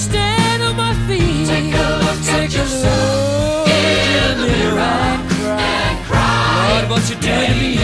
stand 0.00 0.62
on 0.62 0.76
my 0.76 0.94
feet. 1.06 1.46
Take 1.46 1.74
a 1.74 1.88
look 2.04 2.18
Take 2.24 2.44
at 2.44 2.52
yourself 2.58 3.68
in 3.68 4.40
the 4.40 4.46
mirror 4.46 4.80
and 4.80 5.22
cry. 5.30 5.60
and 5.60 5.96
cry. 6.06 6.70
Lord, 6.70 6.84
what 6.90 7.02
you 7.10 7.16
doing 7.16 7.48
to 7.52 7.56
me? 7.60 7.78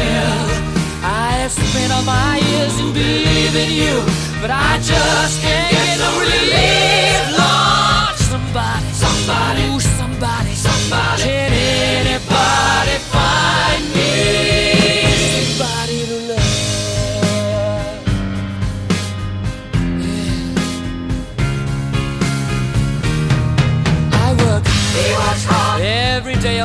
I 1.02 1.28
have 1.42 1.52
spent 1.52 1.92
all 1.92 2.04
my 2.04 2.38
years 2.48 2.74
in 2.80 2.88
believing 2.92 3.70
you, 3.82 3.94
but 4.40 4.50
I 4.50 4.78
just 4.92 5.40
can't 5.42 5.65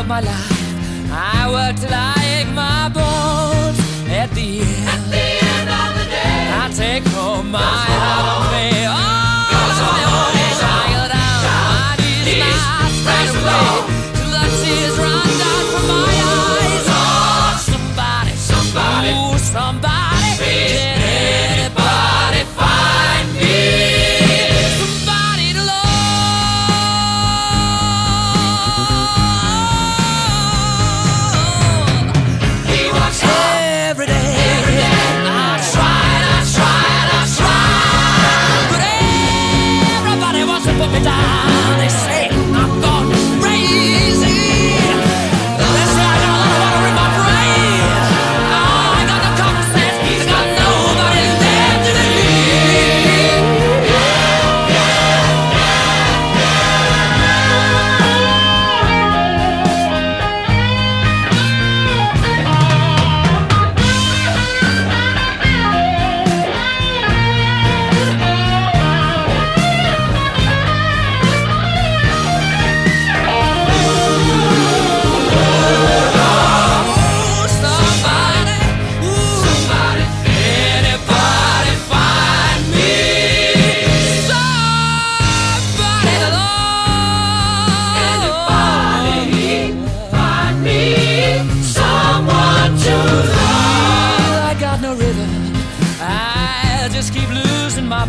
of 0.01 0.07
my 0.07 0.19
life. 0.19 1.11
I 1.11 1.47
work 1.51 1.75
till 1.79 1.93
I 1.93 2.13
ache 2.35 2.53
my 2.53 2.89
bones. 2.89 3.79
At 4.09 4.29
the 4.31 4.61
end, 4.61 4.87
At 4.93 5.01
the 5.13 5.25
end 5.53 5.69
of 5.81 5.89
the 5.97 6.05
day, 6.15 6.43
I 6.61 6.69
take 6.73 7.05
home 7.13 7.51
my 7.51 7.59
half 7.59 9.10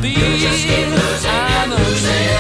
losing 0.03 0.15
my 0.19 0.37
just 0.37 0.67
keep 0.67 0.89
losing 0.89 1.71
losing. 1.71 2.33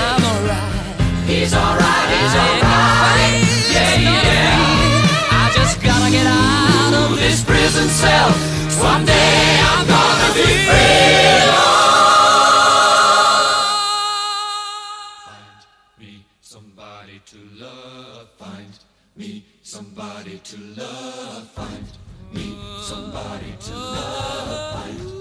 He's 1.26 1.54
alright, 1.54 2.08
he's 2.10 2.34
alright. 2.34 3.38
Yeah, 3.70 3.94
yeah. 4.00 5.30
I 5.30 5.50
just 5.54 5.80
gotta 5.80 6.10
get 6.10 6.26
out 6.26 6.92
of 6.92 7.16
this 7.16 7.44
prison 7.44 7.88
cell. 7.88 8.32
Someday 8.68 9.60
I'm 9.70 9.86
gonna 9.86 10.34
be 10.34 10.48
free. 10.66 11.42
Find 15.28 15.60
me 16.00 16.24
somebody 16.40 17.22
to 17.26 17.38
love. 17.62 18.28
Find 18.38 18.78
me 19.16 19.44
somebody 19.62 20.40
to 20.42 20.56
love. 20.76 21.48
Find 21.52 21.86
me 22.32 22.58
somebody 22.82 23.54
to 23.60 23.72
love. 23.72 24.72
Find 24.74 25.11